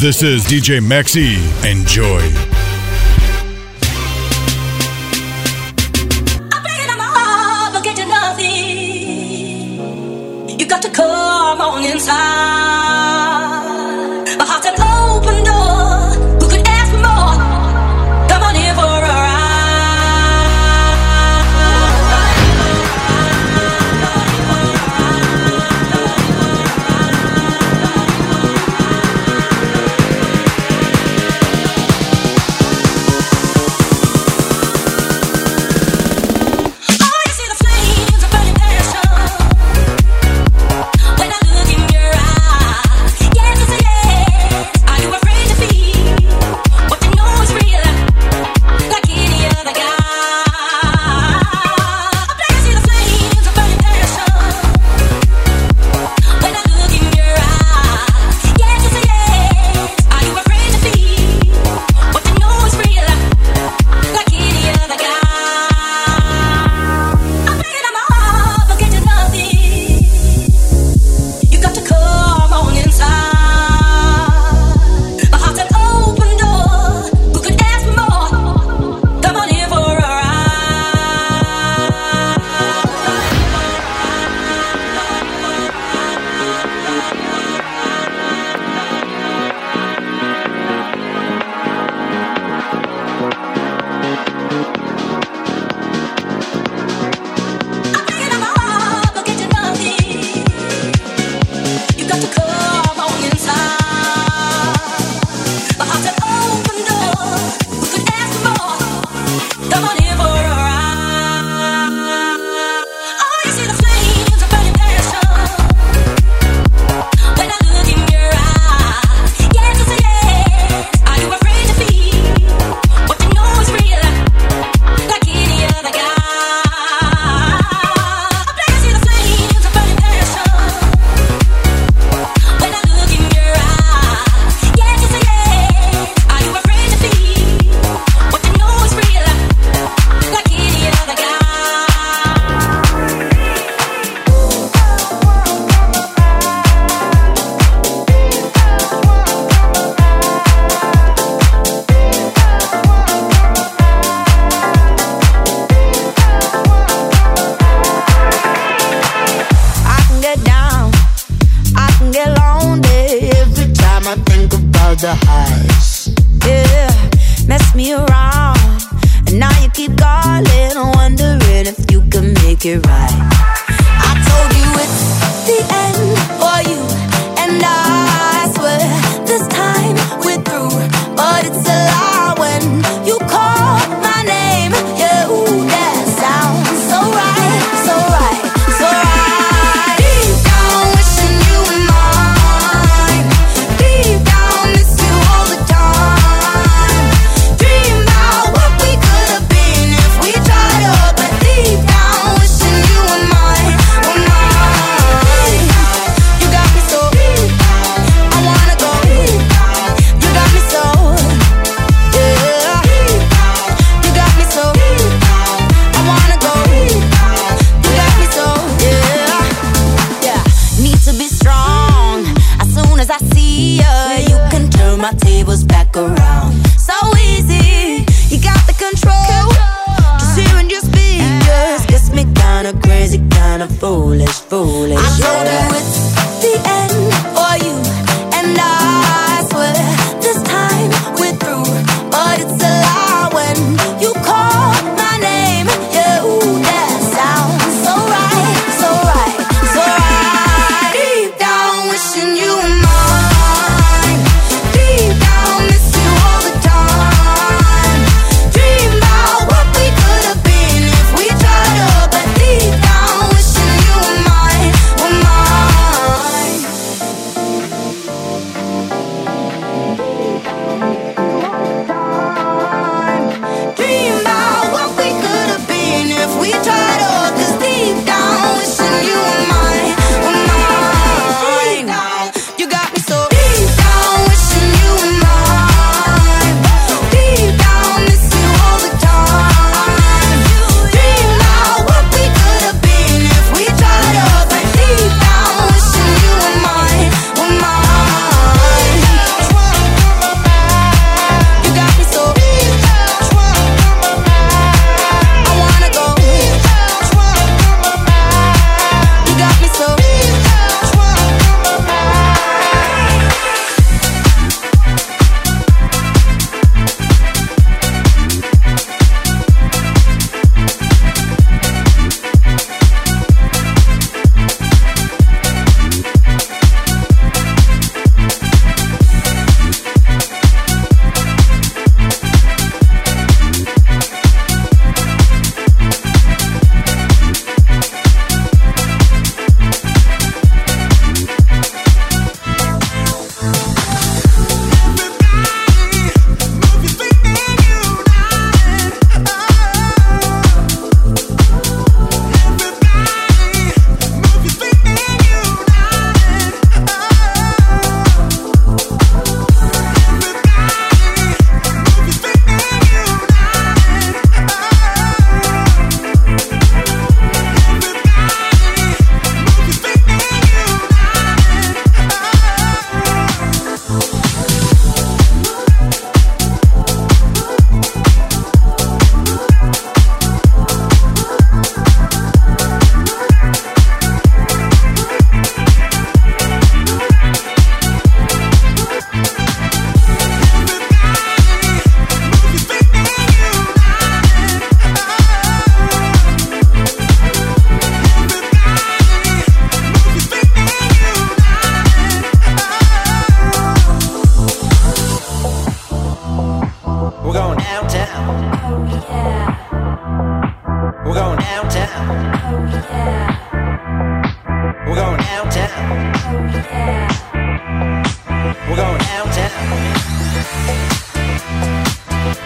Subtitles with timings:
[0.00, 1.38] This is DJ Maxi.
[1.64, 2.51] Enjoy.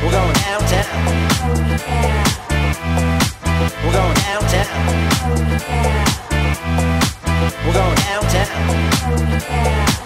[0.03, 0.87] We're going downtown.
[1.43, 2.25] Oh, yeah.
[3.85, 4.67] We're going downtown.
[5.23, 5.37] Oh,
[5.69, 6.06] yeah.
[7.64, 8.50] We're going downtown.
[9.08, 10.06] Oh, yeah.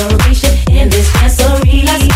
[0.00, 2.09] holleration in this dancery.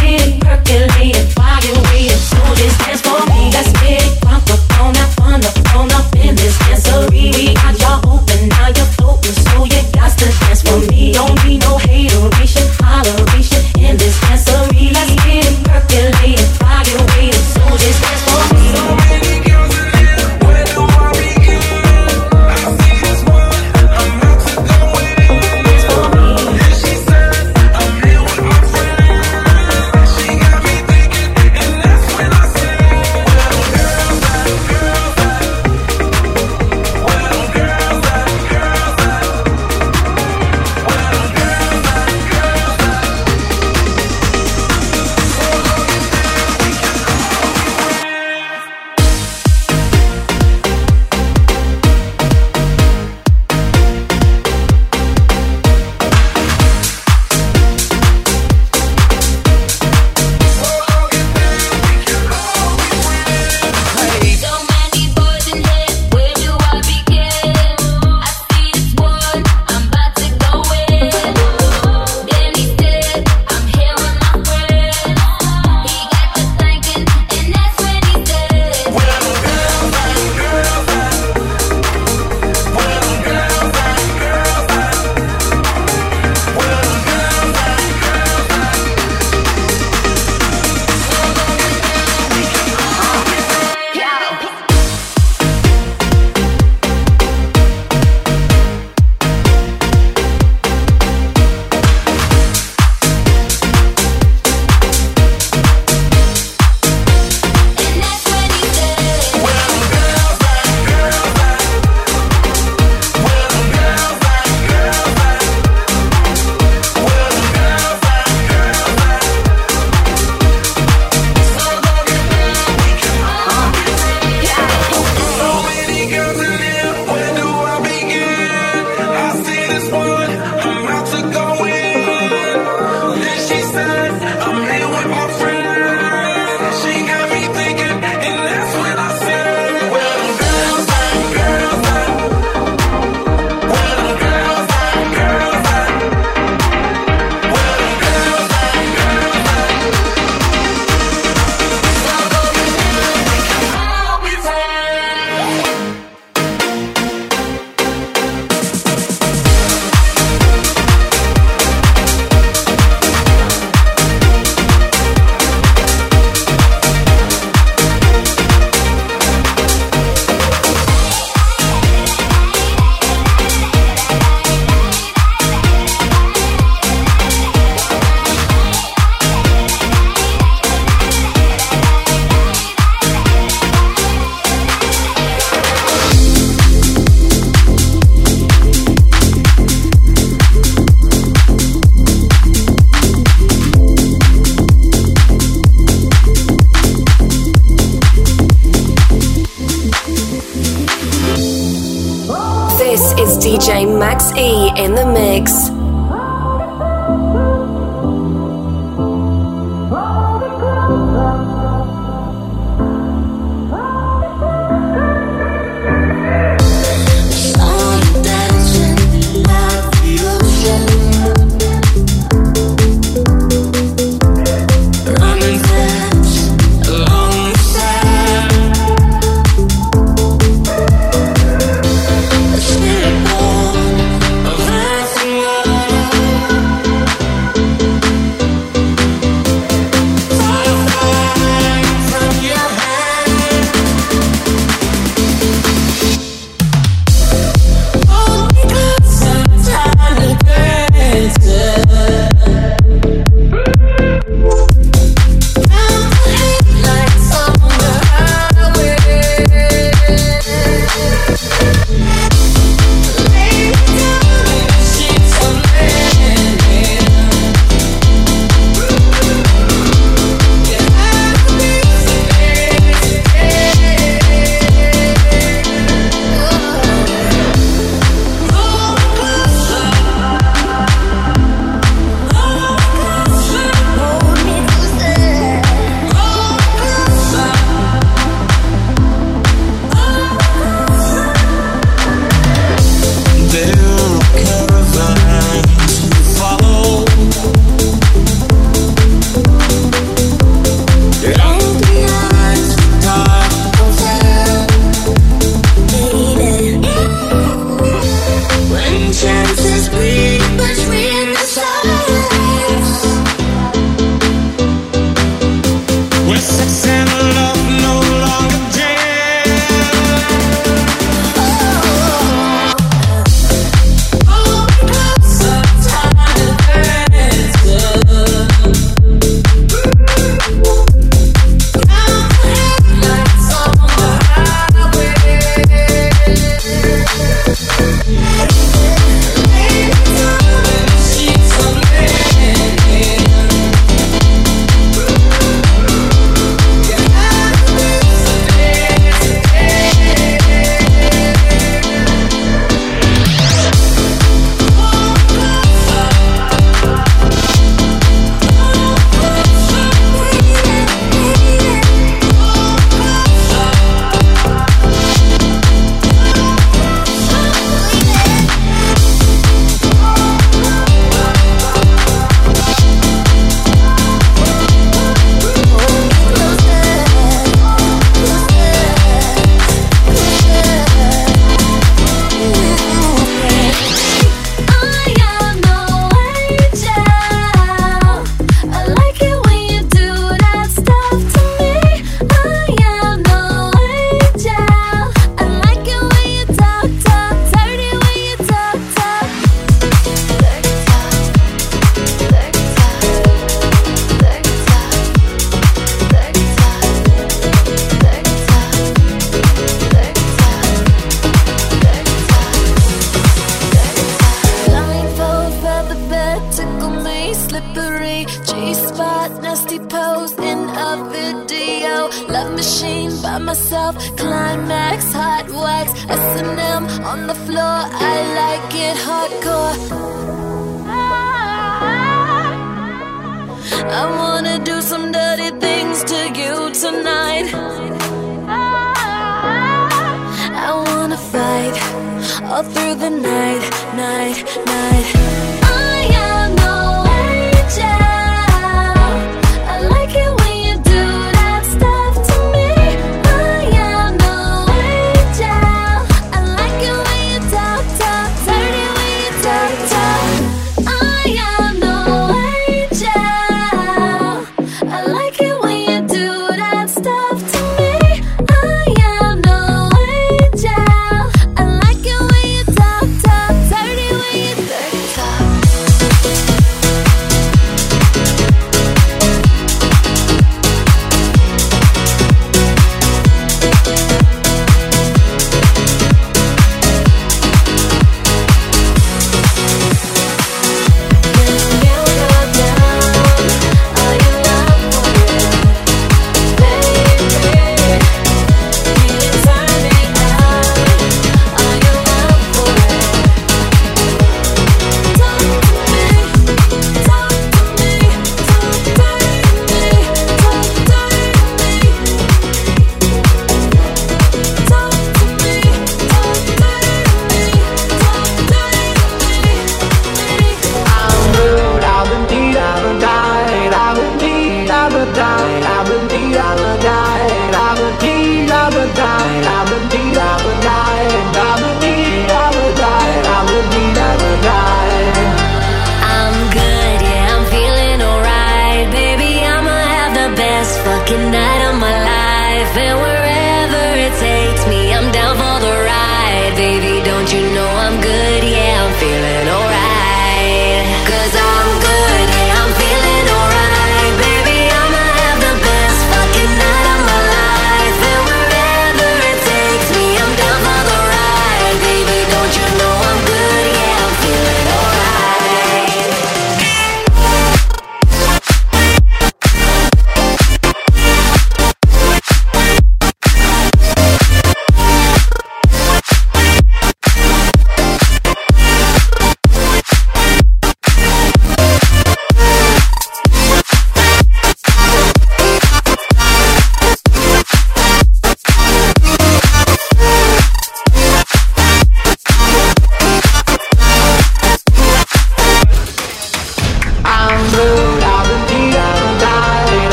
[203.44, 205.73] DJ Max E in the mix.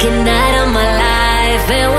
[0.00, 1.97] looking at all my life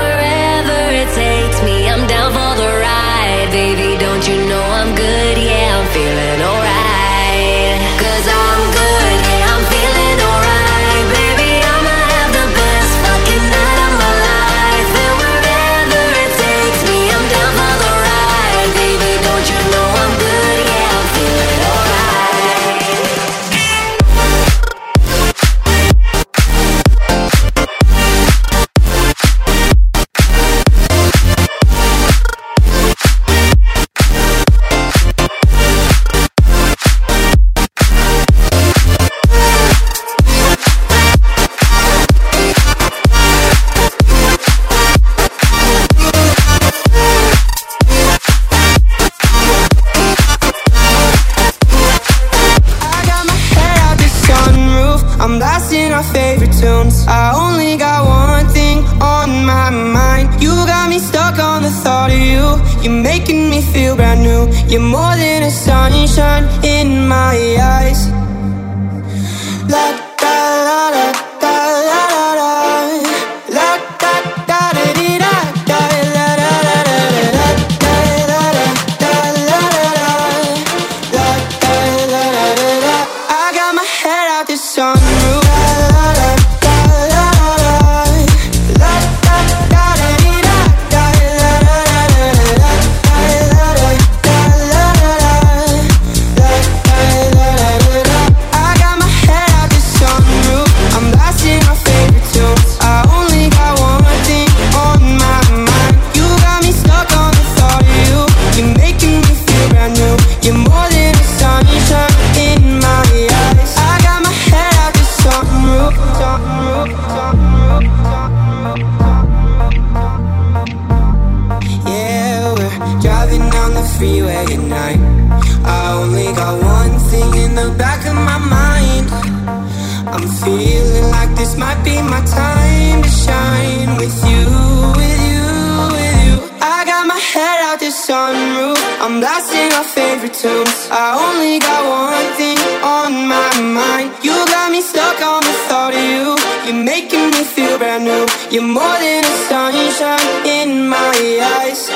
[138.10, 138.80] sunroof.
[138.98, 140.78] I'm blasting our favorite tunes.
[140.90, 144.10] I only got one thing on my mind.
[144.26, 146.34] You got me stuck on the thought of you.
[146.66, 148.26] You're making me feel brand new.
[148.50, 150.26] You're more than a sunshine
[150.58, 151.14] in my
[151.62, 151.86] eyes.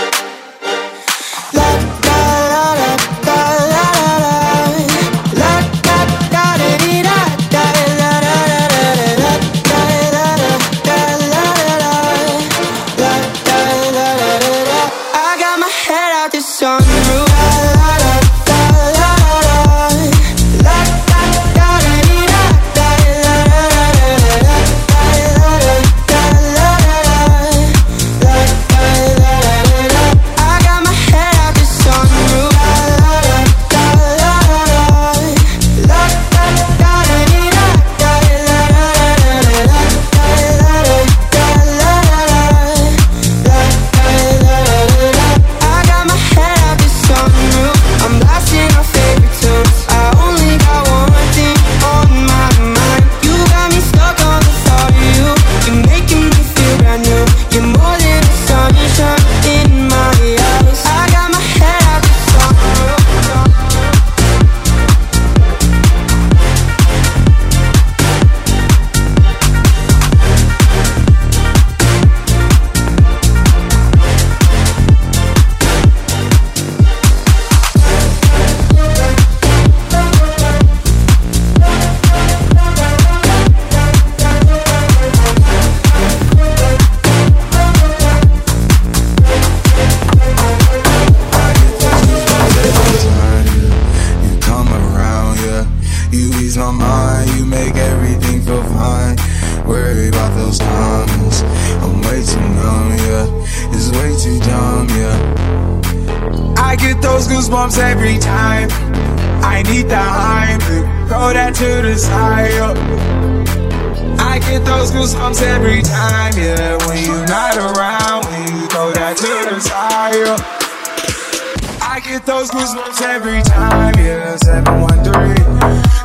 [123.27, 125.35] every time, yeah, seven, one, three.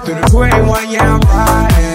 [0.05, 1.88] Through the 21, yeah, I'm riding.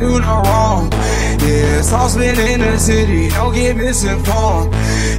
[0.00, 0.90] do no wrong.
[1.40, 4.72] Yeah, it's all spin in the city, don't get misinformed.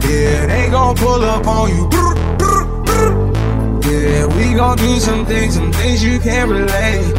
[0.03, 1.89] Yeah, they gon' pull up on you.
[3.89, 7.13] Yeah, we gon' do some things, some things you can't relate.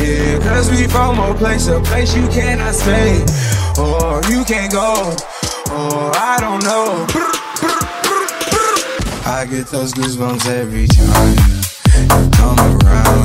[0.00, 3.20] Yeah, cause we from a place, a place you cannot stay.
[3.78, 5.14] Or you can't go,
[5.70, 7.06] or I don't know.
[9.24, 13.21] I get those goosebumps every time you come around.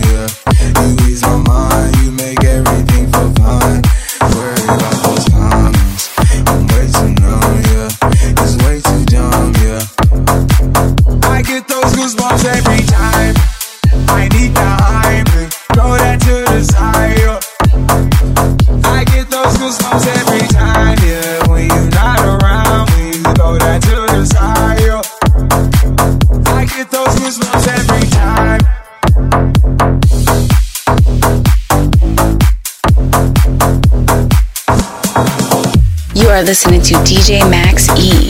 [36.48, 38.27] listening to DJ Max E.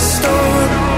[0.00, 0.97] storm.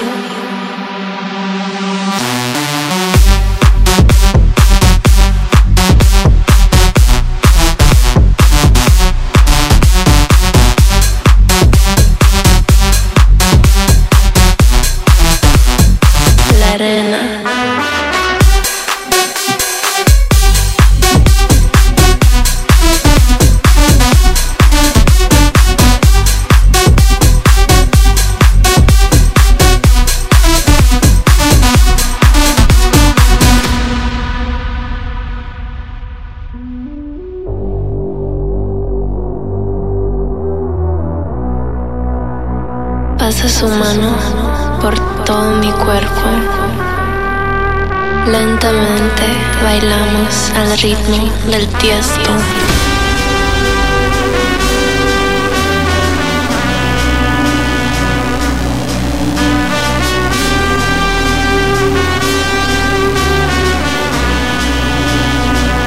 [50.81, 52.31] ritmo del tiesto.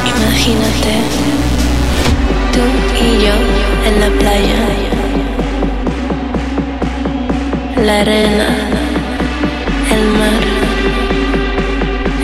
[0.07, 0.95] Imagínate,
[2.53, 2.61] tú
[3.01, 3.35] y yo
[3.89, 4.61] en la playa,
[7.85, 8.49] la arena,
[9.91, 10.45] el mar,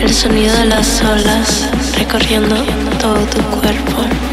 [0.01, 1.70] el sonido de las olas
[2.11, 2.55] recorriendo
[2.99, 4.30] todo tu cuerpo.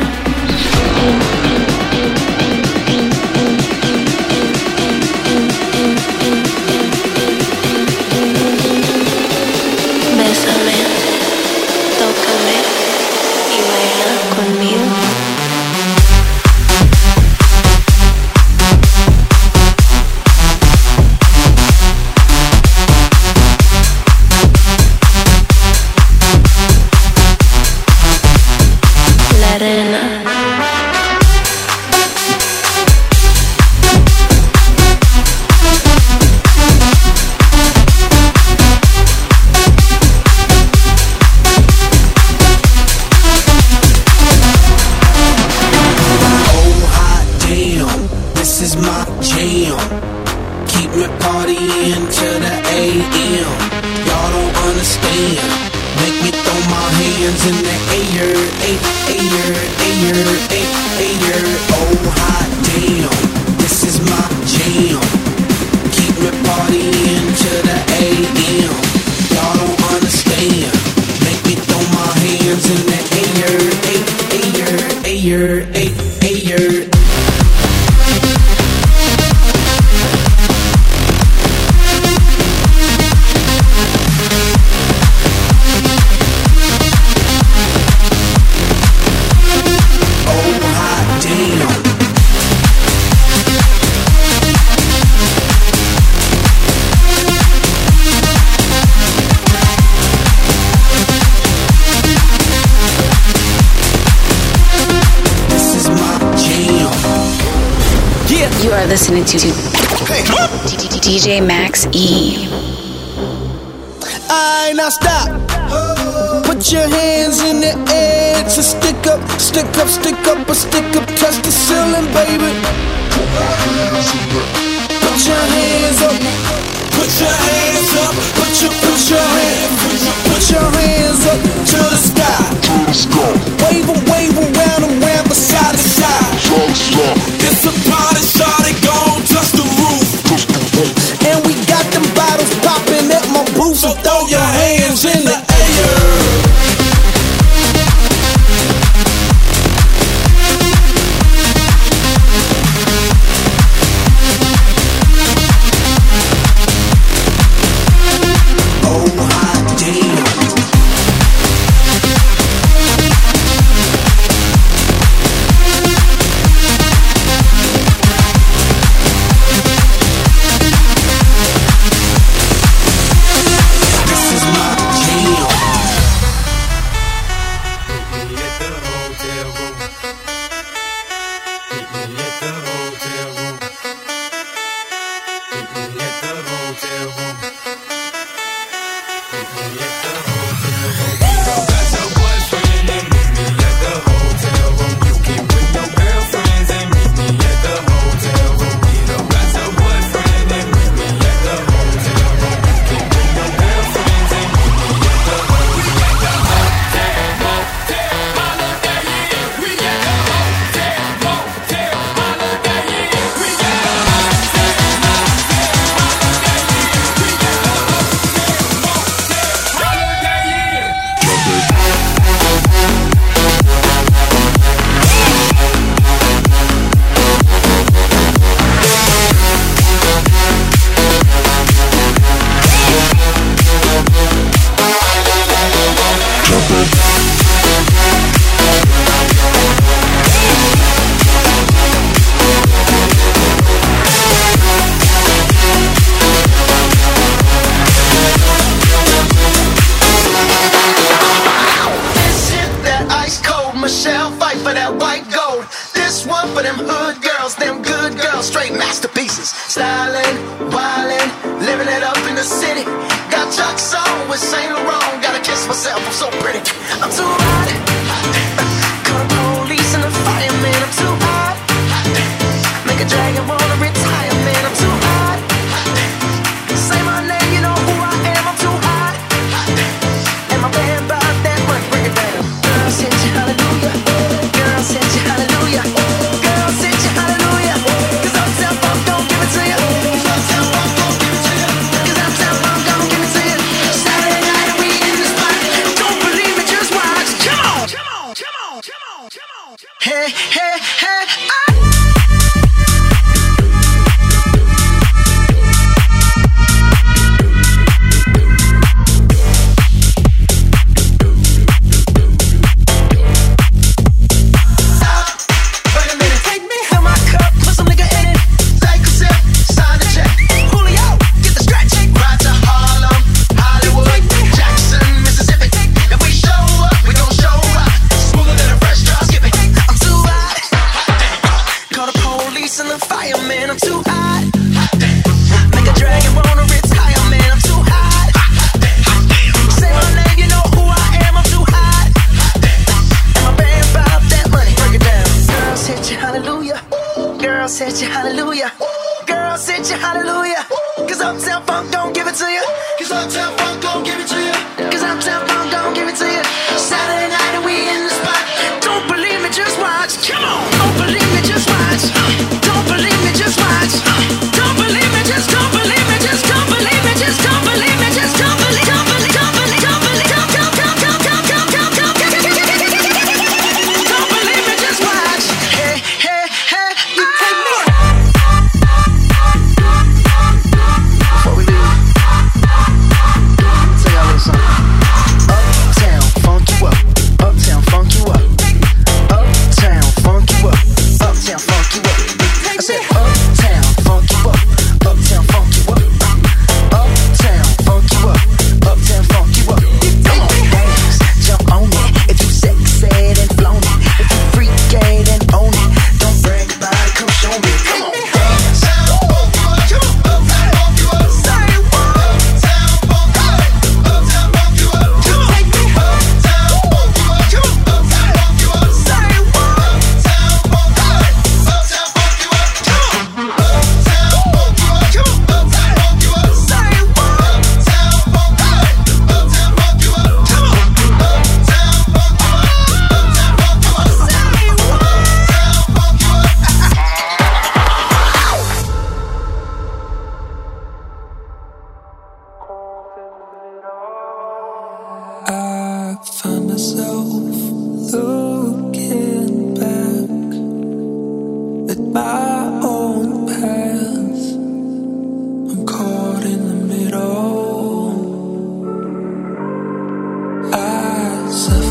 [461.59, 461.88] suffer.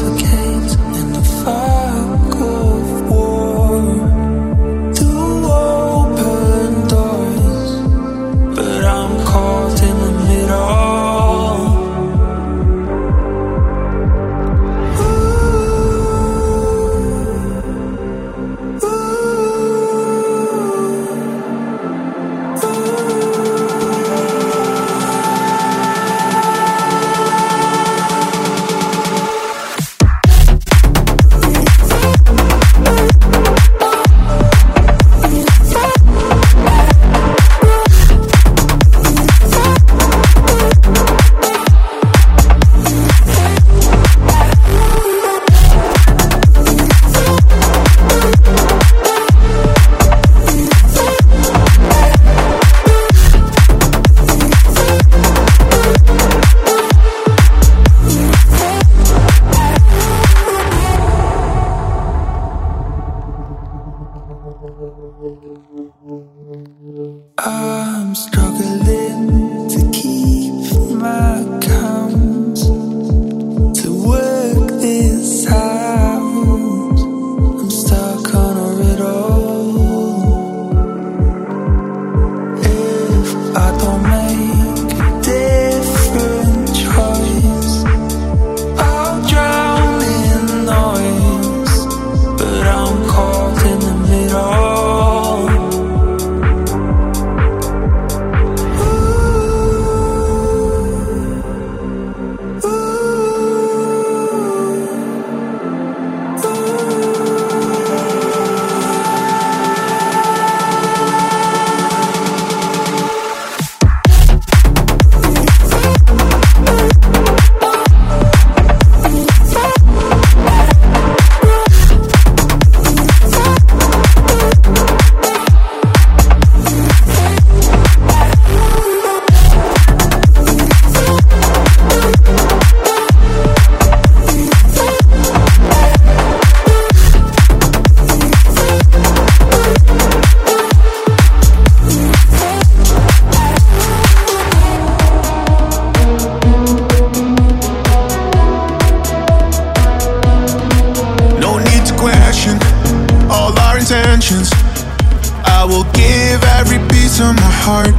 [157.67, 157.91] Heart.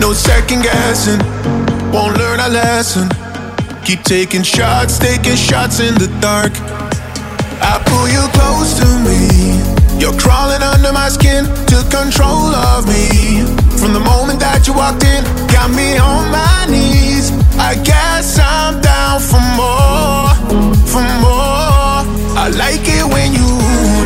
[0.00, 1.20] No second guessing,
[1.92, 3.08] won't learn a lesson.
[3.84, 6.52] Keep taking shots, taking shots in the dark.
[7.60, 9.20] I pull you close to me.
[10.00, 13.44] You're crawling under my skin, took control of me.
[13.80, 17.32] From the moment that you walked in, got me on my knees.
[17.60, 20.32] I guess I'm down for more,
[20.88, 22.00] for more.
[22.44, 23.50] I like it when you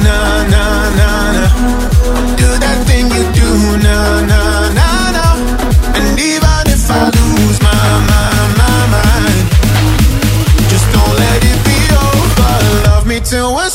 [0.06, 0.18] na
[0.52, 0.64] na
[0.98, 1.97] na na
[13.28, 13.67] till we're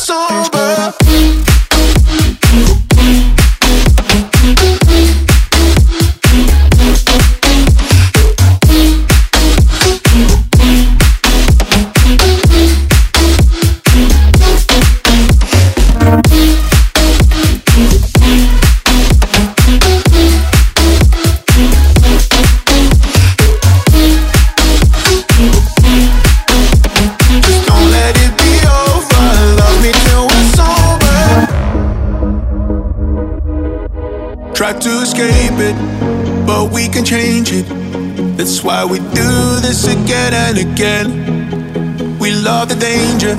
[36.93, 37.65] can change it.
[38.37, 39.29] That's why we do
[39.65, 42.19] this again and again.
[42.19, 43.33] We love the danger,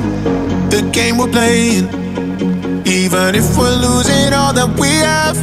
[0.75, 1.87] the game we're playing.
[2.85, 5.39] Even if we're losing all that we have,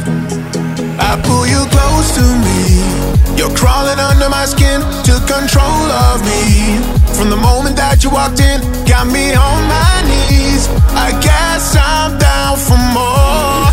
[1.00, 3.38] I pull you close to me.
[3.38, 6.76] You're crawling under my skin, took control of me.
[7.16, 10.68] From the moment that you walked in, got me on my knees.
[10.92, 13.72] I guess I'm down for more,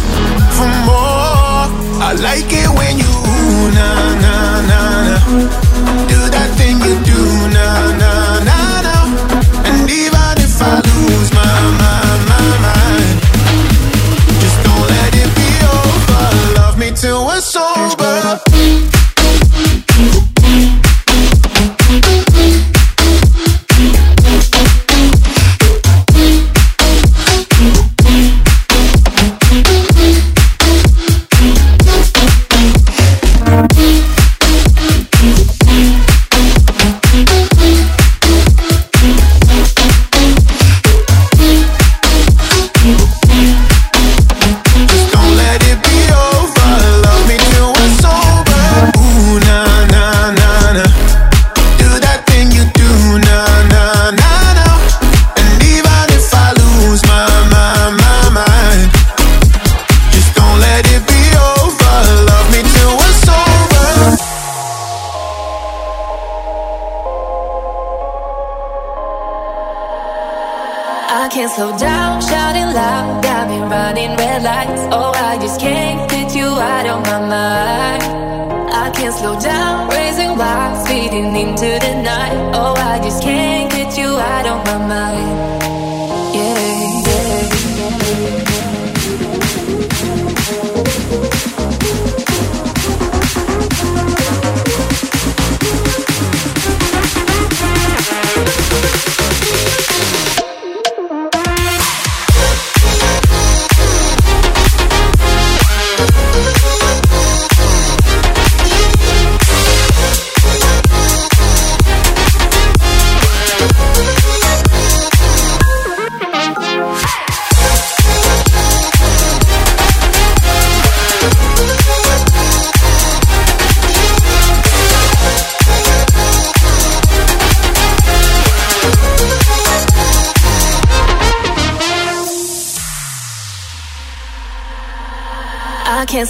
[0.56, 1.19] for more.
[2.02, 3.16] I like it when you
[3.78, 3.90] na
[4.24, 4.36] na
[4.70, 5.20] na na.
[6.10, 7.22] Do that thing you do
[7.56, 7.68] na
[8.02, 8.09] na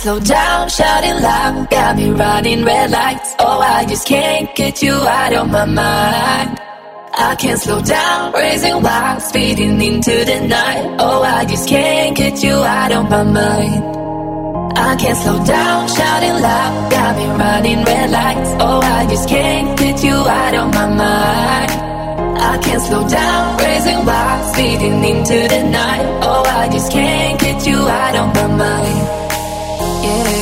[0.09, 1.69] slow down, shouting loud.
[1.69, 3.35] Got me running red lights.
[3.37, 6.59] Oh, I just can't get you out of my mind.
[7.13, 10.85] I can't slow down, raising wild, speeding into the night.
[10.99, 13.83] Oh, I just can't get you out of my mind.
[14.89, 16.91] I can't slow down, shouting loud.
[16.91, 18.51] Got me running red lights.
[18.65, 21.71] Oh, I just can't get you out of my mind.
[22.51, 26.05] I can't slow down, raising wild, speeding into the night.
[26.23, 29.28] Oh, I just can't get you out of my mind
[30.09, 30.38] yeah.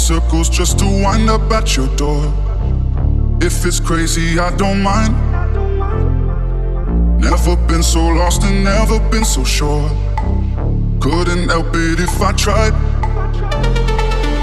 [0.00, 2.24] circles just to wind up at your door.
[3.42, 5.14] If it's crazy, I don't mind.
[7.20, 9.88] Never been so lost and never been so sure.
[11.00, 12.72] Couldn't help it if I tried.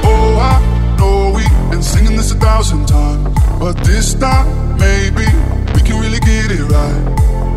[0.03, 5.25] Oh, I know we've been singing this a thousand times, but this time maybe
[5.73, 7.01] we can really get it right.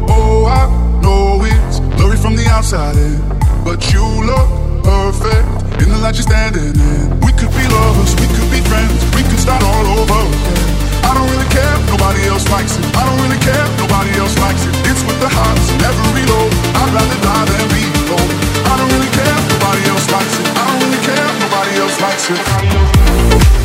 [0.09, 0.63] Oh, I
[1.03, 3.21] know it's blurry from the outside in,
[3.63, 4.49] but you look
[4.85, 7.09] perfect in the light you're standing in.
[7.25, 10.81] We could be lovers, we could be friends We could start all over again.
[11.09, 12.85] I don't really care if nobody else likes it.
[12.93, 14.75] I don't really care if nobody else likes it.
[14.85, 16.53] It's with the hearts never reload.
[16.77, 18.31] I'd rather die than be alone.
[18.69, 20.47] I don't really care if nobody else likes it.
[20.53, 23.60] I don't really care if nobody else likes it.